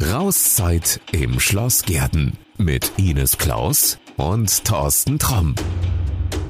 Rauszeit 0.00 1.00
im 1.10 1.40
Schloss 1.40 1.82
Gärten 1.82 2.34
mit 2.56 2.92
Ines 2.98 3.36
Klaus 3.36 3.98
und 4.16 4.64
Thorsten 4.64 5.18
Tromm. 5.18 5.56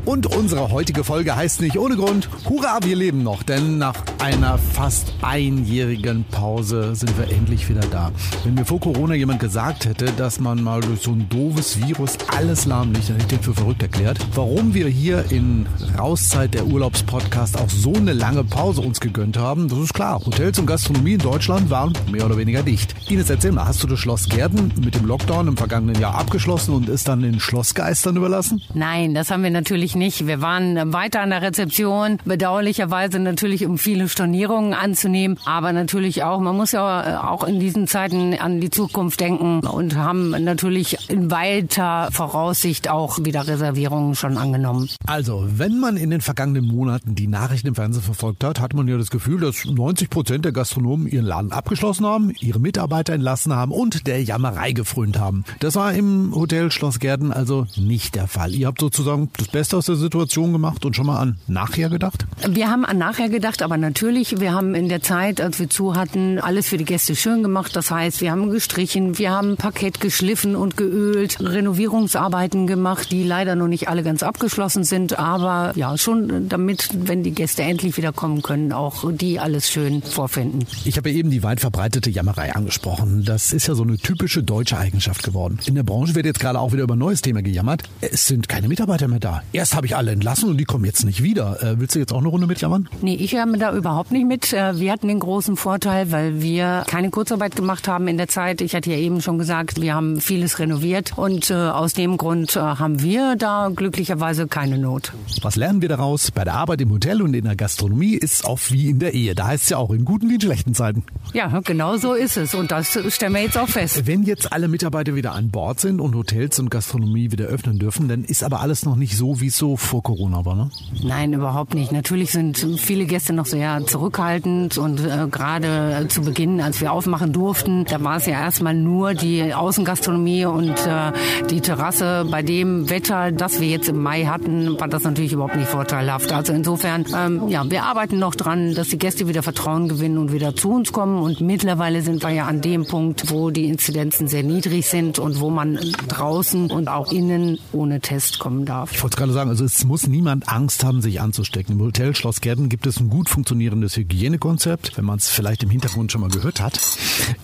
Und 0.04 0.26
unsere 0.26 0.70
heutige 0.70 1.02
Folge 1.02 1.34
heißt 1.34 1.62
nicht 1.62 1.78
ohne 1.78 1.96
Grund 1.96 2.28
Hurra, 2.46 2.80
wir 2.82 2.94
leben 2.94 3.22
noch, 3.22 3.42
denn 3.42 3.78
nach 3.78 4.04
einer 4.20 4.58
fast 4.58 5.12
einjährigen 5.22 6.24
Pause 6.30 6.94
sind 6.94 7.16
wir 7.18 7.30
endlich 7.30 7.68
wieder 7.68 7.80
da. 7.90 8.10
Wenn 8.44 8.54
mir 8.54 8.64
vor 8.64 8.80
Corona 8.80 9.14
jemand 9.14 9.40
gesagt 9.40 9.86
hätte, 9.86 10.06
dass 10.12 10.40
man 10.40 10.62
mal 10.62 10.80
durch 10.80 11.02
so 11.02 11.12
ein 11.12 11.28
doofes 11.28 11.86
Virus 11.86 12.18
alles 12.36 12.66
lahmlegt, 12.66 13.08
dann 13.08 13.16
hätte 13.16 13.34
ich 13.34 13.40
den 13.40 13.42
für 13.42 13.54
verrückt 13.54 13.82
erklärt. 13.82 14.18
Warum 14.34 14.74
wir 14.74 14.88
hier 14.88 15.24
in 15.30 15.66
Rauszeit 15.96 16.54
der 16.54 16.66
Urlaubspodcast 16.66 17.58
auch 17.58 17.70
so 17.70 17.94
eine 17.94 18.12
lange 18.12 18.44
Pause 18.44 18.80
uns 18.80 19.00
gegönnt 19.00 19.38
haben, 19.38 19.68
das 19.68 19.78
ist 19.78 19.94
klar. 19.94 20.20
Hotels 20.24 20.58
und 20.58 20.66
Gastronomie 20.66 21.14
in 21.14 21.20
Deutschland 21.20 21.70
waren 21.70 21.92
mehr 22.10 22.26
oder 22.26 22.36
weniger 22.36 22.62
dicht. 22.62 22.94
Ines, 23.10 23.30
erzähl 23.30 23.52
mal, 23.52 23.66
hast 23.66 23.82
du 23.82 23.86
das 23.86 23.98
Schloss 23.98 24.28
Gärten 24.28 24.72
mit 24.84 24.94
dem 24.94 25.06
Lockdown 25.06 25.48
im 25.48 25.56
vergangenen 25.56 26.00
Jahr 26.00 26.14
abgeschlossen 26.16 26.74
und 26.74 26.88
es 26.88 27.04
dann 27.04 27.20
den 27.20 27.40
Schlossgeistern 27.40 28.16
überlassen? 28.16 28.62
Nein, 28.74 29.14
das 29.14 29.30
haben 29.30 29.42
wir 29.42 29.50
natürlich 29.50 29.94
nicht. 29.94 30.26
Wir 30.26 30.40
waren 30.40 30.92
weiter 30.92 31.20
an 31.20 31.30
der 31.30 31.42
Rezeption, 31.42 32.18
bedauerlicherweise 32.24 33.18
natürlich 33.18 33.64
um 33.66 33.78
viele 33.78 34.07
Stornierungen 34.08 34.74
anzunehmen, 34.74 35.38
aber 35.44 35.72
natürlich 35.72 36.22
auch, 36.22 36.40
man 36.40 36.56
muss 36.56 36.72
ja 36.72 37.14
äh, 37.14 37.16
auch 37.16 37.44
in 37.44 37.60
diesen 37.60 37.86
Zeiten 37.86 38.34
an 38.34 38.60
die 38.60 38.70
Zukunft 38.70 39.20
denken 39.20 39.60
und 39.60 39.96
haben 39.96 40.30
natürlich 40.30 41.10
in 41.10 41.30
weiter 41.30 42.08
Voraussicht 42.12 42.88
auch 42.88 43.18
wieder 43.24 43.46
Reservierungen 43.46 44.14
schon 44.14 44.36
angenommen. 44.36 44.88
Also, 45.06 45.46
wenn 45.48 45.78
man 45.78 45.96
in 45.96 46.10
den 46.10 46.20
vergangenen 46.20 46.66
Monaten 46.66 47.14
die 47.14 47.28
Nachrichten 47.28 47.68
im 47.68 47.74
Fernsehen 47.74 48.02
verfolgt 48.02 48.44
hat, 48.44 48.60
hat 48.60 48.74
man 48.74 48.88
ja 48.88 48.96
das 48.96 49.10
Gefühl, 49.10 49.40
dass 49.40 49.64
90 49.64 50.10
Prozent 50.10 50.44
der 50.44 50.52
Gastronomen 50.52 51.06
ihren 51.06 51.26
Laden 51.26 51.52
abgeschlossen 51.52 52.06
haben, 52.06 52.32
ihre 52.40 52.58
Mitarbeiter 52.58 53.12
entlassen 53.12 53.54
haben 53.54 53.72
und 53.72 54.06
der 54.06 54.22
Jammerei 54.22 54.72
gefrönt 54.72 55.18
haben. 55.18 55.44
Das 55.60 55.76
war 55.76 55.92
im 55.92 56.34
Hotel 56.34 56.70
Schloss 56.70 56.98
Gärten 56.98 57.32
also 57.32 57.66
nicht 57.76 58.14
der 58.14 58.26
Fall. 58.26 58.54
Ihr 58.54 58.66
habt 58.66 58.80
sozusagen 58.80 59.30
das 59.36 59.48
Beste 59.48 59.76
aus 59.76 59.86
der 59.86 59.96
Situation 59.96 60.08
Situation 60.08 60.52
gemacht 60.52 60.84
und 60.84 60.96
schon 60.96 61.06
mal 61.06 61.18
an 61.18 61.38
nachher 61.46 61.88
gedacht? 61.88 62.26
Wir 62.48 62.70
haben 62.70 62.84
an 62.84 62.98
nachher 62.98 63.28
gedacht, 63.28 63.62
aber 63.62 63.76
natürlich, 63.76 63.97
wir 64.02 64.52
haben 64.52 64.74
in 64.74 64.88
der 64.88 65.02
Zeit, 65.02 65.40
als 65.40 65.58
wir 65.58 65.68
zu 65.68 65.96
hatten, 65.96 66.38
alles 66.38 66.68
für 66.68 66.76
die 66.76 66.84
Gäste 66.84 67.16
schön 67.16 67.42
gemacht. 67.42 67.74
Das 67.74 67.90
heißt, 67.90 68.20
wir 68.20 68.30
haben 68.30 68.50
gestrichen, 68.50 69.18
wir 69.18 69.30
haben 69.30 69.56
Parkett 69.56 70.00
geschliffen 70.00 70.54
und 70.54 70.76
geölt, 70.76 71.38
Renovierungsarbeiten 71.40 72.66
gemacht, 72.66 73.10
die 73.10 73.24
leider 73.24 73.56
noch 73.56 73.66
nicht 73.66 73.88
alle 73.88 74.02
ganz 74.02 74.22
abgeschlossen 74.22 74.84
sind, 74.84 75.18
aber 75.18 75.72
ja, 75.74 75.98
schon 75.98 76.48
damit, 76.48 76.90
wenn 76.94 77.22
die 77.22 77.32
Gäste 77.32 77.62
endlich 77.62 77.96
wieder 77.96 78.12
kommen 78.12 78.42
können, 78.42 78.72
auch 78.72 79.10
die 79.12 79.40
alles 79.40 79.68
schön 79.68 80.02
vorfinden. 80.02 80.66
Ich 80.84 80.96
habe 80.96 81.10
eben 81.10 81.30
die 81.30 81.42
weit 81.42 81.60
verbreitete 81.60 82.10
Jammerei 82.10 82.54
angesprochen. 82.54 83.24
Das 83.24 83.52
ist 83.52 83.66
ja 83.66 83.74
so 83.74 83.82
eine 83.82 83.96
typische 83.96 84.42
deutsche 84.42 84.78
Eigenschaft 84.78 85.24
geworden. 85.24 85.58
In 85.66 85.74
der 85.74 85.82
Branche 85.82 86.14
wird 86.14 86.26
jetzt 86.26 86.40
gerade 86.40 86.60
auch 86.60 86.72
wieder 86.72 86.84
über 86.84 86.94
ein 86.94 87.00
neues 87.00 87.22
Thema 87.22 87.42
gejammert. 87.42 87.82
Es 88.00 88.26
sind 88.26 88.48
keine 88.48 88.68
Mitarbeiter 88.68 89.08
mehr 89.08 89.20
da. 89.20 89.42
Erst 89.52 89.74
habe 89.74 89.86
ich 89.86 89.96
alle 89.96 90.12
entlassen 90.12 90.48
und 90.48 90.58
die 90.58 90.64
kommen 90.64 90.84
jetzt 90.84 91.04
nicht 91.04 91.22
wieder. 91.22 91.62
Äh, 91.62 91.80
willst 91.80 91.94
du 91.94 91.98
jetzt 91.98 92.12
auch 92.12 92.18
eine 92.18 92.28
Runde 92.28 92.46
mitjammern? 92.46 92.88
Nee, 93.02 93.16
ich 93.16 93.34
höre 93.34 93.46
da 93.58 93.70
überhaupt 93.88 94.12
nicht 94.12 94.26
mit. 94.26 94.52
Äh, 94.52 94.78
wir 94.78 94.92
hatten 94.92 95.08
den 95.08 95.18
großen 95.18 95.56
Vorteil, 95.56 96.12
weil 96.12 96.42
wir 96.42 96.84
keine 96.88 97.08
Kurzarbeit 97.08 97.56
gemacht 97.56 97.88
haben 97.88 98.06
in 98.06 98.18
der 98.18 98.28
Zeit. 98.28 98.60
Ich 98.60 98.74
hatte 98.74 98.90
ja 98.90 98.98
eben 98.98 99.22
schon 99.22 99.38
gesagt, 99.38 99.80
wir 99.80 99.94
haben 99.94 100.20
vieles 100.20 100.58
renoviert 100.58 101.16
und 101.16 101.50
äh, 101.50 101.54
aus 101.54 101.94
dem 101.94 102.18
Grund 102.18 102.54
äh, 102.54 102.60
haben 102.60 103.00
wir 103.00 103.36
da 103.36 103.70
glücklicherweise 103.74 104.46
keine 104.46 104.76
Not. 104.76 105.14
Was 105.40 105.56
lernen 105.56 105.80
wir 105.80 105.88
daraus? 105.88 106.30
Bei 106.30 106.44
der 106.44 106.54
Arbeit 106.54 106.82
im 106.82 106.90
Hotel 106.90 107.22
und 107.22 107.32
in 107.32 107.44
der 107.44 107.56
Gastronomie 107.56 108.12
ist 108.12 108.34
es 108.34 108.44
auch 108.44 108.58
wie 108.68 108.90
in 108.90 108.98
der 108.98 109.14
Ehe. 109.14 109.34
Da 109.34 109.46
heißt 109.46 109.62
es 109.64 109.68
ja 109.70 109.78
auch 109.78 109.90
in 109.90 110.04
guten 110.04 110.28
wie 110.28 110.34
in 110.34 110.40
schlechten 110.42 110.74
Zeiten. 110.74 111.02
Ja, 111.32 111.60
genau 111.64 111.96
so 111.96 112.12
ist 112.12 112.36
es 112.36 112.54
und 112.54 112.70
das 112.70 112.98
stellen 113.08 113.32
wir 113.32 113.42
jetzt 113.42 113.56
auch 113.56 113.68
fest. 113.68 114.06
Wenn 114.06 114.22
jetzt 114.24 114.52
alle 114.52 114.68
Mitarbeiter 114.68 115.14
wieder 115.14 115.32
an 115.32 115.50
Bord 115.50 115.80
sind 115.80 115.98
und 115.98 116.14
Hotels 116.14 116.58
und 116.58 116.70
Gastronomie 116.70 117.32
wieder 117.32 117.46
öffnen 117.46 117.78
dürfen, 117.78 118.06
dann 118.08 118.24
ist 118.24 118.44
aber 118.44 118.60
alles 118.60 118.84
noch 118.84 118.96
nicht 118.96 119.16
so, 119.16 119.40
wie 119.40 119.46
es 119.46 119.56
so 119.56 119.78
vor 119.78 120.02
Corona 120.02 120.44
war, 120.44 120.56
ne? 120.56 120.70
Nein, 121.02 121.32
überhaupt 121.32 121.72
nicht. 121.72 121.90
Natürlich 121.90 122.32
sind 122.32 122.58
viele 122.78 123.06
Gäste 123.06 123.32
noch 123.32 123.46
sehr 123.46 123.77
zurückhaltend 123.86 124.78
und 124.78 125.00
äh, 125.00 125.26
gerade 125.30 126.06
zu 126.08 126.22
Beginn, 126.22 126.60
als 126.60 126.80
wir 126.80 126.92
aufmachen 126.92 127.32
durften, 127.32 127.84
da 127.84 128.02
war 128.02 128.16
es 128.16 128.26
ja 128.26 128.32
erstmal 128.32 128.74
nur 128.74 129.14
die 129.14 129.52
Außengastronomie 129.54 130.44
und 130.46 130.74
äh, 130.86 131.12
die 131.50 131.60
Terrasse. 131.60 132.26
Bei 132.30 132.42
dem 132.42 132.90
Wetter, 132.90 133.32
das 133.32 133.60
wir 133.60 133.68
jetzt 133.68 133.88
im 133.88 134.02
Mai 134.02 134.24
hatten, 134.24 134.78
war 134.80 134.88
das 134.88 135.02
natürlich 135.02 135.32
überhaupt 135.32 135.56
nicht 135.56 135.68
vorteilhaft. 135.68 136.32
Also 136.32 136.52
insofern, 136.52 137.04
ähm, 137.14 137.48
ja, 137.48 137.68
wir 137.70 137.84
arbeiten 137.84 138.18
noch 138.18 138.34
dran, 138.34 138.74
dass 138.74 138.88
die 138.88 138.98
Gäste 138.98 139.28
wieder 139.28 139.42
Vertrauen 139.42 139.88
gewinnen 139.88 140.18
und 140.18 140.32
wieder 140.32 140.54
zu 140.54 140.70
uns 140.70 140.92
kommen. 140.92 141.22
Und 141.22 141.40
mittlerweile 141.40 142.02
sind 142.02 142.22
wir 142.22 142.30
ja 142.30 142.46
an 142.46 142.60
dem 142.60 142.86
Punkt, 142.86 143.30
wo 143.30 143.50
die 143.50 143.66
Inzidenzen 143.66 144.28
sehr 144.28 144.42
niedrig 144.42 144.86
sind 144.86 145.18
und 145.18 145.40
wo 145.40 145.50
man 145.50 145.78
draußen 146.08 146.70
und 146.70 146.88
auch 146.88 147.12
innen 147.12 147.58
ohne 147.72 148.00
Test 148.00 148.38
kommen 148.38 148.64
darf. 148.64 148.92
Ich 148.92 149.02
wollte 149.02 149.16
gerade 149.16 149.32
sagen, 149.32 149.50
also 149.50 149.64
es 149.64 149.84
muss 149.84 150.06
niemand 150.06 150.48
Angst 150.48 150.84
haben, 150.84 151.02
sich 151.02 151.20
anzustecken. 151.20 151.74
Im 151.76 151.82
Hotel 151.82 152.14
Schloss 152.14 152.40
Gärten 152.40 152.68
gibt 152.68 152.86
es 152.86 153.00
ein 153.00 153.08
gut 153.08 153.28
funktionierendes 153.28 153.67
Hygienekonzept, 153.72 154.96
wenn 154.96 155.04
man 155.04 155.18
es 155.18 155.28
vielleicht 155.28 155.62
im 155.62 155.70
Hintergrund 155.70 156.12
schon 156.12 156.20
mal 156.20 156.30
gehört 156.30 156.60
hat. 156.60 156.80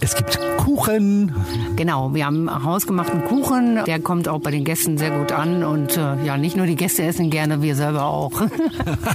Es 0.00 0.14
gibt 0.14 0.38
Kuchen. 0.58 1.34
Genau, 1.76 2.14
wir 2.14 2.26
haben 2.26 2.64
hausgemachten 2.64 3.24
Kuchen. 3.24 3.84
Der 3.86 4.00
kommt 4.00 4.28
auch 4.28 4.40
bei 4.40 4.50
den 4.50 4.64
Gästen 4.64 4.96
sehr 4.96 5.10
gut 5.10 5.32
an. 5.32 5.62
Und 5.62 5.96
äh, 5.96 6.24
ja, 6.24 6.36
nicht 6.36 6.56
nur 6.56 6.66
die 6.66 6.76
Gäste 6.76 7.02
essen 7.02 7.30
gerne, 7.30 7.62
wir 7.62 7.76
selber 7.76 8.04
auch. 8.04 8.32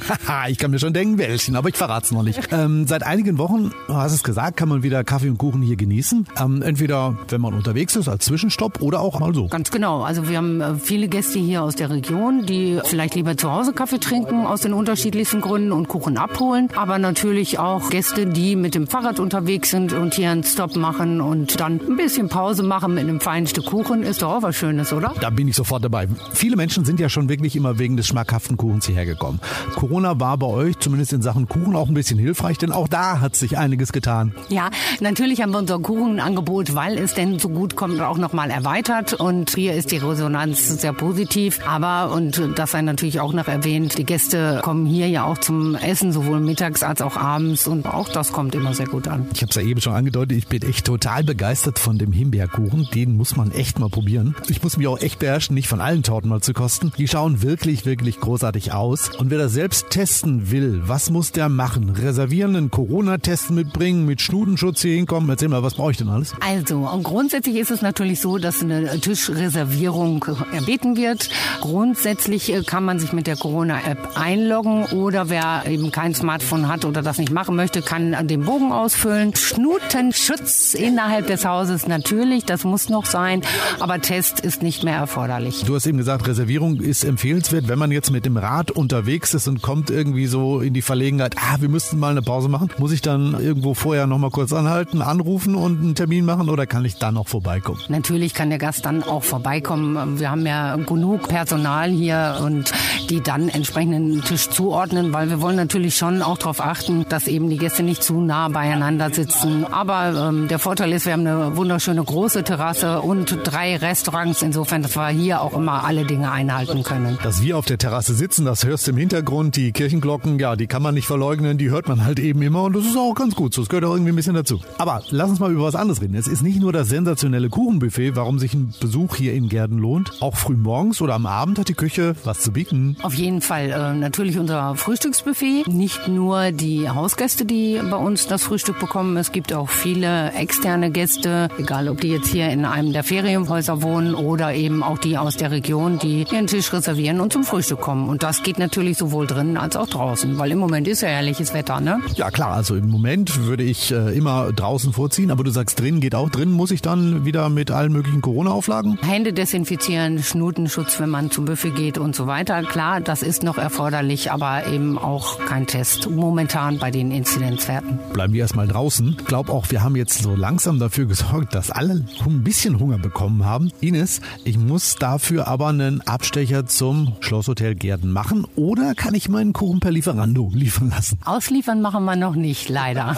ich 0.50 0.58
kann 0.58 0.72
mir 0.72 0.80
schon 0.80 0.94
denken, 0.94 1.18
welchen, 1.18 1.56
aber 1.56 1.70
ich 1.70 1.76
verrate 1.76 2.06
es 2.06 2.12
noch 2.12 2.24
nicht. 2.24 2.50
Ähm, 2.52 2.86
seit 2.88 3.04
einigen 3.04 3.38
Wochen, 3.38 3.72
du 3.88 3.96
hast 3.96 4.14
es 4.14 4.24
gesagt, 4.24 4.58
kann 4.58 4.70
man 4.70 4.84
wieder 4.84 5.04
Kaffee 5.04 5.30
und 5.30 5.38
Kuchen 5.38 5.62
hier 5.62 5.76
genießen. 5.76 6.28
Ähm, 6.40 6.62
entweder, 6.62 7.18
wenn 7.30 7.42
man 7.42 7.54
unterwegs 7.54 7.96
ist, 7.96 8.08
als 8.08 8.26
Zwischenstopp 8.26 8.82
oder 8.82 9.02
auch 9.02 9.20
mal 9.20 9.34
so. 9.34 9.48
Ganz 9.48 9.72
genau. 9.72 10.02
Also 10.02 10.30
wir 10.30 10.38
haben 10.38 10.62
äh, 10.62 10.76
viele 10.76 11.08
Gäste 11.08 11.40
hier 11.40 11.64
aus 11.64 11.76
der 11.76 11.90
Region, 11.90 12.46
die 12.46 12.80
vielleicht 12.84 13.16
lieber 13.16 13.36
zu 13.38 13.52
Hause 13.52 13.74
Kaffee 13.74 14.00
trinken, 14.00 14.46
aus 14.46 14.62
den 14.62 14.74
unterschiedlichsten 14.74 15.42
Gründen 15.42 15.72
und 15.72 15.88
Kuchen 15.88 16.18
abholen. 16.18 16.70
Aber 16.76 16.99
natürlich 17.02 17.60
auch 17.60 17.90
Gäste, 17.90 18.26
die 18.26 18.56
mit 18.56 18.76
dem 18.76 18.88
Fahrrad 18.88 19.20
unterwegs 19.20 19.72
sind 19.72 19.94
und 19.94 20.16
hier 20.16 20.32
einen 20.32 20.44
Stop 20.44 20.76
machen 20.76 21.22
und 21.22 21.60
dann 21.60 21.80
ein 21.80 21.98
bisschen 21.98 22.30
Pause 22.30 22.64
machen 22.64 22.94
mit 22.94 23.04
einem 23.04 23.20
feinen 23.20 23.48
Stück 23.48 23.66
Kuchen. 23.66 24.04
Ist 24.04 24.22
doch 24.22 24.36
auch 24.36 24.44
was 24.44 24.56
Schönes, 24.56 24.94
oder? 24.94 25.14
Da 25.22 25.30
bin 25.30 25.48
ich 25.48 25.56
sofort 25.56 25.84
dabei. 25.84 26.08
Viele 26.34 26.56
Menschen 26.56 26.86
sind 26.86 27.00
ja 27.00 27.10
schon 27.10 27.30
wirklich 27.30 27.56
immer 27.56 27.80
wegen 27.80 27.98
des 27.98 28.08
schmackhaften 28.08 28.58
Kuchens 28.58 28.86
hierher 28.86 29.06
gekommen. 29.06 29.40
Corona 29.76 30.20
war 30.20 30.38
bei 30.38 30.48
euch 30.48 30.80
zumindest 30.80 31.14
in 31.14 31.22
Sachen 31.22 31.48
Kuchen 31.48 31.76
auch 31.76 31.88
ein 31.88 31.94
bisschen 31.94 32.20
hilfreich, 32.20 32.58
denn 32.58 32.72
auch 32.72 32.88
da 32.88 33.20
hat 33.20 33.36
sich 33.36 33.58
einiges 33.58 33.92
getan. 33.92 34.34
Ja, 34.50 34.70
natürlich 35.00 35.42
haben 35.42 35.52
wir 35.52 35.60
unser 35.60 35.80
Kuchenangebot, 35.80 36.76
weil 36.76 36.98
es 36.98 37.14
denn 37.14 37.40
so 37.40 37.50
gut 37.50 37.76
kommt, 37.76 38.02
auch 38.02 38.18
nochmal 38.18 38.50
erweitert. 38.52 39.14
Und 39.14 39.56
hier 39.56 39.74
ist 39.74 39.92
die 39.92 39.98
Resonanz 39.98 40.68
sehr 40.82 40.94
positiv. 40.94 41.60
Aber, 41.68 42.12
und 42.12 42.42
das 42.56 42.72
sei 42.72 42.82
natürlich 42.82 43.20
auch 43.20 43.34
noch 43.34 43.48
erwähnt, 43.48 43.98
die 43.98 44.06
Gäste 44.06 44.60
kommen 44.64 44.86
hier 44.86 45.08
ja 45.08 45.26
auch 45.26 45.38
zum 45.38 45.76
Essen, 45.76 46.12
sowohl 46.12 46.40
mittags 46.40 46.84
als 46.90 47.02
auch 47.02 47.16
abends. 47.16 47.68
Und 47.68 47.86
auch 47.86 48.10
das 48.10 48.34
kommt 48.34 48.56
immer 48.56 48.74
sehr 48.74 48.88
gut 48.88 49.08
an. 49.08 49.28
Ich 49.34 49.42
habe 49.42 49.50
es 49.50 49.56
ja 49.56 49.62
eben 49.62 49.80
schon 49.80 49.94
angedeutet, 49.94 50.38
ich 50.38 50.48
bin 50.48 50.64
echt 50.64 50.86
total 50.86 51.24
begeistert 51.24 51.80
von 51.80 51.98
dem 51.98 52.12
Himbeerkuchen. 52.12 52.90
Den 52.94 53.16
muss 53.16 53.36
man 53.36 53.52
echt 53.52 53.80
mal 53.80 53.90
probieren. 53.90 54.36
Ich 54.48 54.64
muss 54.64 54.76
mich 54.76 54.88
auch 54.88 55.00
echt 55.00 55.20
beherrschen, 55.20 55.54
nicht 55.54 55.68
von 55.68 55.82
allen 55.82 56.04
Torten 56.04 56.30
mal 56.30 56.42
zu 56.42 56.54
kosten. 56.54 56.92
Die 56.98 57.08
schauen 57.08 57.42
wirklich, 57.42 57.86
wirklich 57.86 58.20
großartig 58.20 58.74
aus. 58.74 59.10
Und 59.16 59.30
wer 59.30 59.38
das 59.38 59.54
selbst 59.54 59.92
testen 59.92 60.52
will, 60.52 60.82
was 60.86 61.12
muss 61.12 61.32
der 61.32 61.48
machen? 61.48 61.92
Reservieren, 61.92 62.56
einen 62.56 62.72
Corona-Test 62.72 63.52
mitbringen, 63.52 64.06
mit 64.06 64.22
Schnudenschutz 64.22 64.82
hier 64.82 64.96
hinkommen? 64.96 65.30
Erzähl 65.30 65.48
mal, 65.48 65.64
was 65.64 65.76
brauche 65.76 65.92
ich 65.92 65.98
denn 65.98 66.10
alles? 66.10 66.34
Also, 66.40 66.88
und 66.88 67.04
grundsätzlich 67.04 67.58
ist 67.58 67.70
es 67.70 67.82
natürlich 67.82 68.20
so, 68.20 68.40
dass 68.40 68.64
eine 68.64 69.00
Tischreservierung 69.00 70.26
erbeten 70.52 70.98
wird. 70.98 71.30
Grundsätzlich 71.62 72.52
äh, 72.52 72.64
kann 72.64 72.84
man 72.84 73.00
sich 73.00 73.14
mit 73.14 73.28
der 73.28 73.36
Corona-App 73.36 74.10
einloggen 74.16 74.86
oder 74.86 75.30
wer 75.30 75.64
eben 75.68 75.92
kein 75.92 76.16
Smartphone 76.16 76.68
hat 76.68 76.79
oder 76.86 77.02
das 77.02 77.18
nicht 77.18 77.32
machen 77.32 77.56
möchte, 77.56 77.82
kann 77.82 78.28
den 78.28 78.46
Bogen 78.46 78.72
ausfüllen. 78.72 79.36
Schnutenschutz 79.36 80.74
innerhalb 80.74 81.28
des 81.28 81.46
Hauses 81.46 81.88
natürlich, 81.88 82.46
das 82.46 82.64
muss 82.64 82.90
noch 82.90 83.06
sein, 83.06 83.42
aber 83.80 84.00
Test 84.02 84.40
ist 84.40 84.64
nicht 84.64 84.84
mehr 84.84 84.96
erforderlich. 84.96 85.64
Du 85.66 85.76
hast 85.76 85.86
eben 85.86 85.98
gesagt, 85.98 86.28
Reservierung 86.28 86.80
ist 86.80 87.04
empfehlenswert, 87.04 87.68
wenn 87.68 87.80
man 87.80 87.92
jetzt 87.92 88.12
mit 88.12 88.26
dem 88.26 88.38
Rad 88.38 88.72
unterwegs 88.72 89.34
ist 89.34 89.48
und 89.48 89.62
kommt 89.62 89.90
irgendwie 89.90 90.28
so 90.28 90.62
in 90.62 90.74
die 90.74 90.82
Verlegenheit, 90.82 91.36
ah, 91.38 91.58
wir 91.60 91.70
müssten 91.70 92.00
mal 92.00 92.12
eine 92.12 92.22
Pause 92.22 92.50
machen. 92.50 92.70
Muss 92.78 92.92
ich 92.92 93.02
dann 93.02 93.34
irgendwo 93.40 93.74
vorher 93.74 94.08
noch 94.08 94.18
mal 94.18 94.32
kurz 94.32 94.54
anhalten, 94.54 95.02
anrufen 95.02 95.56
und 95.56 95.80
einen 95.80 95.96
Termin 95.96 96.26
machen 96.26 96.50
oder 96.50 96.66
kann 96.66 96.86
ich 96.86 96.98
dann 96.98 97.16
noch 97.16 97.28
vorbeikommen? 97.28 97.80
Natürlich 97.90 98.34
kann 98.34 98.50
der 98.50 98.60
Gast 98.60 98.86
dann 98.86 99.04
auch 99.04 99.24
vorbeikommen. 99.24 100.20
Wir 100.20 100.32
haben 100.32 100.46
ja 100.46 100.76
genug 100.76 101.28
Personal 101.28 101.90
hier 101.90 102.40
und 102.44 102.72
die 103.10 103.22
dann 103.22 103.50
entsprechend 103.50 103.94
den 103.94 104.24
Tisch 104.24 104.50
zuordnen, 104.50 105.14
weil 105.14 105.30
wir 105.30 105.42
wollen 105.42 105.56
natürlich 105.56 105.96
schon 105.96 106.22
auch 106.22 106.38
darauf 106.38 106.59
darauf 106.60 106.78
achten, 106.78 107.06
dass 107.10 107.28
eben 107.28 107.50
die 107.50 107.58
Gäste 107.58 107.84
nicht 107.84 108.04
zu 108.04 108.20
nah 108.20 108.50
beieinander 108.50 109.12
sitzen. 109.12 109.66
Aber 109.66 110.30
ähm, 110.30 110.48
der 110.48 110.60
Vorteil 110.60 110.92
ist, 110.94 111.06
wir 111.06 111.14
haben 111.14 111.26
eine 111.26 111.56
wunderschöne 111.56 112.04
große 112.04 112.44
Terrasse 112.44 113.02
und 113.02 113.38
drei 113.44 113.78
Restaurants. 113.78 114.42
Insofern, 114.42 114.82
dass 114.82 114.96
wir 114.96 115.10
hier 115.10 115.42
auch 115.42 115.54
immer 115.54 115.84
alle 115.86 116.06
Dinge 116.06 116.32
einhalten 116.32 116.84
können. 116.84 117.18
Dass 117.24 117.42
wir 117.42 117.58
auf 117.58 117.66
der 117.66 117.78
Terrasse 117.78 118.14
sitzen, 118.14 118.46
das 118.46 118.66
hörst 118.66 118.88
du 118.88 118.92
im 118.92 118.98
Hintergrund. 118.98 119.56
Die 119.56 119.72
Kirchenglocken, 119.72 120.40
ja, 120.40 120.56
die 120.56 120.68
kann 120.68 120.82
man 120.82 120.94
nicht 120.94 121.08
verleugnen, 121.08 121.58
die 121.58 121.70
hört 121.70 121.88
man 121.88 122.06
halt 122.06 122.20
eben 122.20 122.42
immer 122.42 122.64
und 122.64 122.76
das 122.76 122.86
ist 122.86 122.98
auch 122.98 123.14
ganz 123.16 123.36
gut 123.36 123.54
so. 123.54 123.62
Das 123.62 123.70
gehört 123.70 123.86
auch 123.86 123.94
irgendwie 123.94 124.12
ein 124.12 124.16
bisschen 124.16 124.36
dazu. 124.36 124.60
Aber 124.78 125.04
lass 125.10 125.30
uns 125.30 125.40
mal 125.40 125.52
über 125.52 125.64
was 125.64 125.76
anderes 125.76 126.02
reden. 126.02 126.16
Es 126.16 126.28
ist 126.28 126.42
nicht 126.42 126.60
nur 126.60 126.74
das 126.74 126.90
sensationelle 126.90 127.50
Kuchenbuffet, 127.50 128.16
warum 128.16 128.40
sich 128.40 128.54
ein 128.54 128.74
Besuch 128.80 129.16
hier 129.16 129.34
in 129.34 129.50
Gerden 129.50 129.78
lohnt. 129.78 130.22
Auch 130.22 130.36
früh 130.36 130.56
morgens 130.56 131.02
oder 131.02 131.16
am 131.16 131.26
Abend 131.26 131.60
hat 131.60 131.70
die 131.70 131.74
Küche 131.74 132.16
was 132.24 132.42
zu 132.42 132.52
bieten. 132.52 132.98
Auf 133.02 133.14
jeden 133.14 133.42
Fall. 133.42 133.70
Äh, 133.70 133.94
natürlich 133.94 134.38
unser 134.38 134.76
Frühstücksbuffet. 134.76 135.68
Nicht 135.68 136.08
nur 136.08 136.49
die 136.54 136.90
Hausgäste, 136.90 137.46
die 137.46 137.80
bei 137.90 137.98
uns 137.98 138.28
das 138.28 138.44
Frühstück 138.44 138.80
bekommen. 138.80 139.18
Es 139.18 139.32
gibt 139.32 139.54
auch 139.54 139.70
viele 139.70 140.32
externe 140.34 140.92
Gäste, 140.92 141.50
egal 141.58 141.90
ob 141.90 142.02
die 142.02 142.10
jetzt 142.10 142.28
hier 142.28 142.50
in 142.50 142.66
einem 142.66 142.94
der 142.94 143.04
Ferienhäuser 143.04 143.82
wohnen 143.82 144.16
oder 144.16 144.54
eben 144.54 144.84
auch 144.84 144.98
die 144.98 145.18
aus 145.18 145.38
der 145.38 145.52
Region, 145.52 146.00
die 146.00 146.26
ihren 146.32 146.48
Tisch 146.48 146.72
reservieren 146.74 147.20
und 147.20 147.34
zum 147.34 147.44
Frühstück 147.44 147.82
kommen. 147.82 148.10
Und 148.10 148.24
das 148.24 148.44
geht 148.44 148.60
natürlich 148.60 148.98
sowohl 148.98 149.28
drinnen 149.28 149.58
als 149.58 149.76
auch 149.76 149.88
draußen, 149.88 150.38
weil 150.38 150.52
im 150.52 150.60
Moment 150.60 150.88
ist 150.88 151.02
ja 151.02 151.10
herrliches 151.10 151.54
Wetter, 151.54 151.80
ne? 151.80 152.00
Ja 152.16 152.32
klar, 152.32 152.52
also 152.52 152.76
im 152.76 152.90
Moment 152.90 153.46
würde 153.46 153.64
ich 153.64 153.92
äh, 153.92 154.16
immer 154.18 154.52
draußen 154.52 154.94
vorziehen, 154.94 155.32
aber 155.32 155.44
du 155.44 155.52
sagst 155.52 155.80
drinnen 155.80 156.00
geht 156.00 156.16
auch. 156.16 156.30
Drinnen 156.30 156.54
muss 156.54 156.72
ich 156.72 156.82
dann 156.82 157.26
wieder 157.26 157.50
mit 157.50 157.72
allen 157.72 157.92
möglichen 157.92 158.22
Corona-Auflagen? 158.22 158.98
Hände 159.02 159.34
desinfizieren, 159.34 160.22
Schnutenschutz, 160.22 161.00
wenn 161.00 161.10
man 161.10 161.32
zum 161.32 161.46
Buffet 161.46 161.72
geht 161.72 161.98
und 161.98 162.16
so 162.16 162.28
weiter. 162.28 162.62
Klar, 162.64 163.02
das 163.02 163.24
ist 163.24 163.44
noch 163.44 163.58
erforderlich, 163.58 164.32
aber 164.32 164.68
eben 164.68 164.98
auch 164.98 165.40
kein 165.46 165.68
Test 165.68 166.08
momentan 166.40 166.78
bei 166.78 166.90
den 166.90 167.12
Inzidenzwerten. 167.12 168.00
Bleiben 168.14 168.32
wir 168.32 168.40
erstmal 168.40 168.66
draußen. 168.66 169.18
Ich 169.20 169.26
glaube 169.26 169.52
auch, 169.52 169.72
wir 169.72 169.84
haben 169.84 169.98
jetzt 169.98 170.24
so 170.24 170.38
langsam 170.38 170.80
dafür 170.80 171.06
gesorgt, 171.06 171.54
dass 171.54 171.70
alle 171.70 172.06
ein 172.26 172.44
bisschen 172.46 172.80
Hunger 172.80 172.98
bekommen 172.98 173.44
haben. 173.44 173.74
Ines, 173.82 174.22
ich 174.46 174.58
muss 174.58 174.96
dafür 174.96 175.50
aber 175.50 175.68
einen 175.68 176.00
Abstecher 176.00 176.66
zum 176.66 177.18
Schlosshotel 177.20 177.76
Gärden 177.76 178.14
machen 178.14 178.48
oder 178.56 178.96
kann 178.96 179.16
ich 179.16 179.28
meinen 179.28 179.52
Kuchen 179.52 179.82
per 179.82 179.92
Lieferando 179.92 180.50
liefern 180.54 180.92
lassen? 180.92 181.20
Ausliefern 181.26 181.82
machen 181.82 182.06
wir 182.06 182.16
noch 182.16 182.36
nicht, 182.36 182.70
leider. 182.70 183.18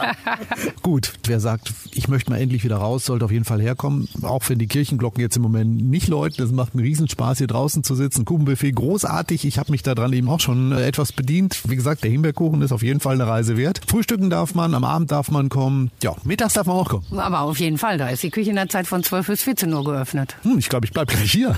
Gut, 0.82 1.12
wer 1.24 1.38
sagt, 1.38 1.72
ich 1.94 2.08
möchte 2.08 2.32
mal 2.32 2.40
endlich 2.40 2.64
wieder 2.64 2.78
raus, 2.78 3.04
sollte 3.04 3.24
auf 3.24 3.30
jeden 3.30 3.44
Fall 3.44 3.62
herkommen. 3.62 4.08
Auch 4.22 4.42
wenn 4.48 4.58
die 4.58 4.66
Kirchenglocken 4.66 5.20
jetzt 5.20 5.36
im 5.36 5.42
Moment 5.42 5.88
nicht 5.88 6.08
läuten. 6.08 6.42
Es 6.42 6.50
macht 6.50 6.74
einen 6.74 6.82
Riesenspaß, 6.82 7.38
hier 7.38 7.46
draußen 7.46 7.84
zu 7.84 7.94
sitzen. 7.94 8.24
Kuchenbuffet 8.24 8.72
großartig. 8.72 9.44
Ich 9.44 9.58
habe 9.58 9.70
mich 9.70 9.84
daran 9.84 10.12
eben 10.12 10.28
auch 10.28 10.40
schon 10.40 10.72
äh, 10.72 10.84
etwas 10.86 11.12
bedient. 11.12 11.62
Wie 11.68 11.76
gesagt, 11.76 12.02
der 12.02 12.10
Himbeerkuchen 12.32 12.62
ist 12.62 12.72
auf 12.72 12.82
jeden 12.82 13.00
Fall 13.00 13.14
eine 13.14 13.26
Reise 13.26 13.56
wert. 13.56 13.80
Frühstücken 13.86 14.30
darf 14.30 14.54
man, 14.54 14.74
am 14.74 14.84
Abend 14.84 15.12
darf 15.12 15.30
man 15.30 15.48
kommen. 15.48 15.90
Ja, 16.02 16.14
mittags 16.24 16.54
darf 16.54 16.66
man 16.66 16.76
auch 16.76 16.88
kommen. 16.88 17.04
Aber 17.18 17.40
auf 17.40 17.58
jeden 17.60 17.78
Fall, 17.78 17.98
da 17.98 18.08
ist 18.08 18.22
die 18.22 18.30
Küche 18.30 18.50
in 18.50 18.56
der 18.56 18.68
Zeit 18.68 18.86
von 18.86 19.02
12 19.02 19.26
bis 19.26 19.42
14 19.42 19.72
Uhr 19.72 19.84
geöffnet. 19.84 20.36
Hm, 20.42 20.58
ich 20.58 20.68
glaube, 20.68 20.86
ich 20.86 20.92
bleib 20.92 21.08
gleich 21.08 21.30
hier. 21.30 21.54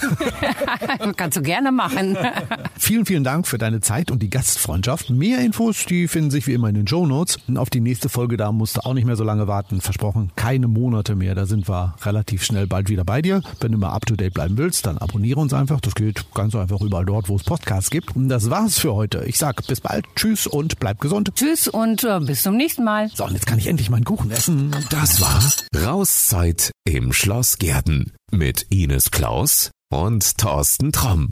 Kannst 1.17 1.37
du 1.37 1.43
gerne 1.43 1.73
machen. 1.73 2.17
vielen, 2.79 3.07
vielen 3.07 3.25
Dank 3.25 3.47
für 3.47 3.59
deine 3.59 3.81
Zeit 3.81 4.11
und 4.11 4.23
die 4.23 4.31
Gastfreundschaft. 4.31 5.11
Mehr 5.11 5.39
Infos, 5.41 5.87
die 5.87 6.09
finden 6.09 6.31
sich 6.31 6.47
wie 6.47 6.55
immer 6.55 6.69
in 6.69 6.75
den 6.75 6.89
Show 6.89 7.07
Notes. 7.07 7.39
Auf 7.55 7.71
die 7.71 7.81
nächste 7.81 8.09
Folge, 8.09 8.37
da 8.37 8.53
musst 8.53 8.77
du 8.77 8.81
auch 8.81 8.95
nicht 8.95 9.07
mehr 9.07 9.17
so 9.17 9.25
lange 9.25 9.47
warten. 9.47 9.81
Versprochen, 9.81 10.33
keine 10.37 10.69
Monate 10.69 11.15
mehr. 11.15 11.35
Da 11.35 11.47
sind 11.47 11.69
wir 11.69 11.95
relativ 12.03 12.45
schnell 12.45 12.67
bald 12.67 12.89
wieder 12.89 13.05
bei 13.05 13.23
dir. 13.23 13.43
Wenn 13.61 13.73
du 13.73 13.79
mal 13.79 13.91
up 13.91 14.07
to 14.07 14.17
date 14.17 14.35
bleiben 14.35 14.57
willst, 14.59 14.87
dann 14.87 14.99
abonniere 14.99 15.41
uns 15.41 15.55
einfach. 15.55 15.81
Das 15.81 15.95
geht 15.95 16.25
ganz 16.35 16.55
einfach 16.55 16.81
überall 16.81 17.05
dort, 17.05 17.29
wo 17.29 17.37
es 17.37 17.45
Podcasts 17.45 17.91
gibt. 17.91 18.17
Und 18.17 18.29
das 18.29 18.51
war's 18.51 18.79
für 18.79 18.95
heute. 18.95 19.25
Ich 19.27 19.39
sag 19.39 19.67
bis 19.67 19.81
bald. 19.81 20.07
Tschüss 20.17 20.47
und 20.65 20.81
bleib 20.81 21.01
gesund. 21.01 21.31
Tschüss 21.35 21.69
und 21.69 22.05
äh, 22.05 22.21
bis 22.21 22.43
zum 22.43 22.57
nächsten 22.57 22.85
Mal. 22.85 23.11
So, 23.15 23.25
und 23.25 23.35
jetzt 23.35 23.47
kann 23.47 23.59
ich 23.59 23.67
endlich 23.67 23.91
meinen 23.91 24.05
Kuchen 24.05 24.31
essen. 24.31 24.75
Das 24.91 25.21
war 25.21 25.43
Rauszeit 25.77 26.73
im 26.85 27.13
Schloss 27.13 27.59
Gärten 27.59 28.13
mit 28.31 28.67
Ines 28.71 29.11
Klaus 29.11 29.71
und 29.91 30.39
Thorsten 30.39 30.91
Tromm. 30.91 31.29